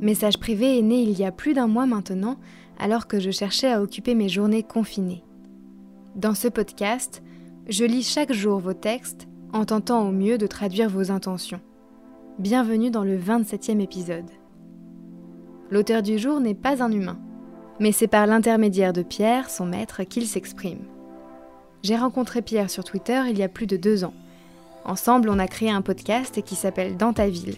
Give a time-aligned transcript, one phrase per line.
[0.00, 2.36] Message privé est né il y a plus d'un mois maintenant,
[2.78, 5.24] alors que je cherchais à occuper mes journées confinées.
[6.16, 7.22] Dans ce podcast,
[7.66, 11.62] je lis chaque jour vos textes en tentant au mieux de traduire vos intentions.
[12.38, 14.30] Bienvenue dans le 27e épisode.
[15.70, 17.18] L'auteur du jour n'est pas un humain,
[17.80, 20.84] mais c'est par l'intermédiaire de Pierre, son maître, qu'il s'exprime.
[21.82, 24.14] J'ai rencontré Pierre sur Twitter il y a plus de deux ans.
[24.84, 27.56] Ensemble, on a créé un podcast qui s'appelle Dans ta ville.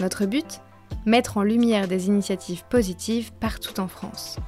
[0.00, 0.60] Notre but?
[1.06, 4.38] Mettre en lumière des initiatives positives partout en France.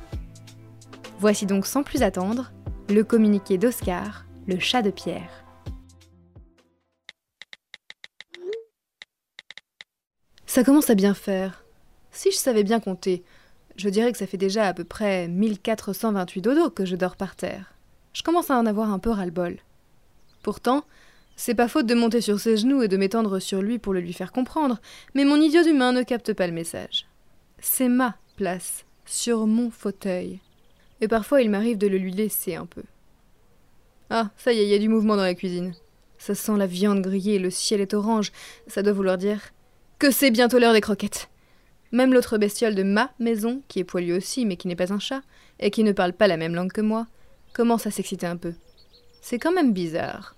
[1.20, 2.50] Voici donc sans plus attendre
[2.88, 5.44] le communiqué d'Oscar, le chat de Pierre.
[10.46, 11.64] Ça commence à bien faire.
[12.10, 13.22] Si je savais bien compter,
[13.76, 17.36] je dirais que ça fait déjà à peu près 1428 dodo que je dors par
[17.36, 17.74] terre.
[18.12, 19.58] Je commence à en avoir un peu ras-le-bol.
[20.42, 20.82] Pourtant,
[21.38, 24.00] c'est pas faute de monter sur ses genoux et de m'étendre sur lui pour le
[24.00, 24.80] lui faire comprendre,
[25.14, 27.06] mais mon idiot d'humain ne capte pas le message.
[27.60, 30.40] C'est ma place, sur mon fauteuil.
[31.00, 32.82] Et parfois il m'arrive de le lui laisser un peu.
[34.10, 35.74] Ah, ça y est, il y a du mouvement dans la cuisine.
[36.18, 38.32] Ça sent la viande grillée, le ciel est orange,
[38.66, 39.40] ça doit vouloir dire
[40.00, 41.28] que c'est bientôt l'heure des croquettes.
[41.92, 44.98] Même l'autre bestiole de ma maison, qui est poilu aussi, mais qui n'est pas un
[44.98, 45.22] chat,
[45.60, 47.06] et qui ne parle pas la même langue que moi,
[47.52, 48.54] commence à s'exciter un peu.
[49.20, 50.34] C'est quand même bizarre.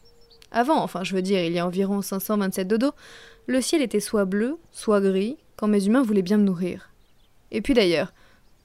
[0.53, 2.93] Avant, enfin je veux dire, il y a environ 527 dodo,
[3.47, 6.91] le ciel était soit bleu, soit gris, quand mes humains voulaient bien me nourrir.
[7.51, 8.13] Et puis d'ailleurs,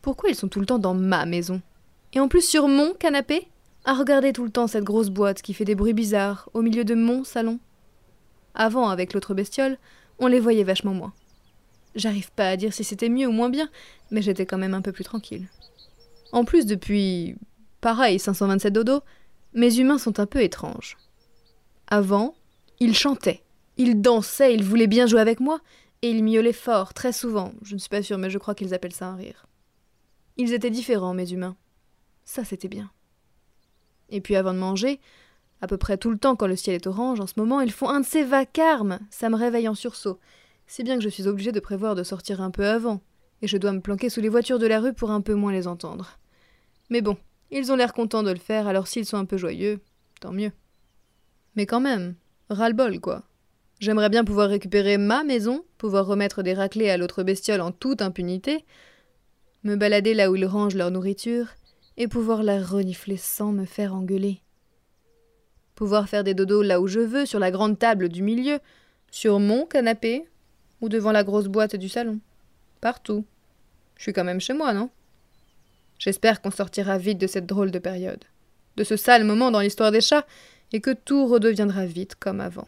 [0.01, 1.61] pourquoi ils sont tout le temps dans ma maison?
[2.13, 3.47] Et en plus sur mon canapé?
[3.83, 6.83] À regarder tout le temps cette grosse boîte qui fait des bruits bizarres au milieu
[6.83, 7.59] de mon salon
[8.55, 9.77] Avant, avec l'autre bestiole,
[10.17, 11.13] on les voyait vachement moins.
[11.93, 13.69] J'arrive pas à dire si c'était mieux ou moins bien,
[14.11, 15.47] mais j'étais quand même un peu plus tranquille.
[16.31, 17.35] En plus, depuis.
[17.79, 19.01] pareil, 527 dodo,
[19.53, 20.97] mes humains sont un peu étranges.
[21.87, 22.35] Avant,
[22.79, 23.43] ils chantaient,
[23.77, 25.59] ils dansaient, ils voulaient bien jouer avec moi,
[26.01, 27.53] et ils miaulaient fort, très souvent.
[27.61, 29.45] Je ne suis pas sûre, mais je crois qu'ils appellent ça un rire.
[30.37, 31.55] Ils étaient différents, mes humains.
[32.25, 32.91] Ça, c'était bien.
[34.09, 34.99] Et puis avant de manger,
[35.61, 37.71] à peu près tout le temps quand le ciel est orange, en ce moment, ils
[37.71, 38.99] font un de ces vacarmes.
[39.09, 40.19] Ça me réveille en sursaut.
[40.67, 43.01] C'est bien que je suis obligée de prévoir de sortir un peu avant,
[43.41, 45.51] et je dois me planquer sous les voitures de la rue pour un peu moins
[45.51, 46.19] les entendre.
[46.89, 47.17] Mais bon,
[47.51, 49.79] ils ont l'air contents de le faire, alors s'ils sont un peu joyeux,
[50.19, 50.51] tant mieux.
[51.55, 52.15] Mais quand même,
[52.49, 53.23] ras-le-bol, quoi.
[53.79, 58.01] J'aimerais bien pouvoir récupérer ma maison, pouvoir remettre des raclés à l'autre bestiole en toute
[58.01, 58.65] impunité,
[59.63, 61.47] me balader là où ils rangent leur nourriture,
[61.97, 64.41] et pouvoir la renifler sans me faire engueuler.
[65.75, 68.59] Pouvoir faire des dodos là où je veux, sur la grande table du milieu,
[69.11, 70.25] sur mon canapé,
[70.81, 72.19] ou devant la grosse boîte du salon.
[72.81, 73.25] Partout.
[73.97, 74.89] Je suis quand même chez moi, non?
[75.99, 78.23] J'espère qu'on sortira vite de cette drôle de période,
[78.75, 80.25] de ce sale moment dans l'histoire des chats,
[80.75, 82.67] et que tout redeviendra vite comme avant.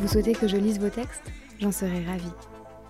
[0.00, 1.30] Vous souhaitez que je lise vos textes?
[1.60, 2.24] J'en serai ravie.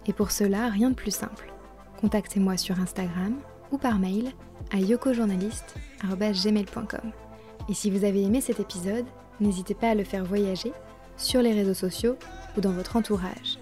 [0.07, 1.53] Et pour cela, rien de plus simple.
[2.01, 3.35] Contactez-moi sur Instagram
[3.73, 4.31] ou par mail
[4.71, 7.24] à yokojournaliste.gmail.com.
[7.69, 9.07] Et si vous avez aimé cet épisode,
[9.41, 10.73] n'hésitez pas à le faire voyager
[11.17, 12.17] sur les réseaux sociaux
[12.57, 13.59] ou dans votre entourage.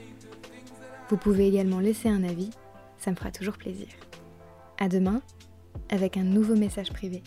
[1.09, 2.51] Vous pouvez également laisser un avis,
[2.99, 3.89] ça me fera toujours plaisir.
[4.79, 5.21] À demain
[5.91, 7.23] avec un nouveau message privé.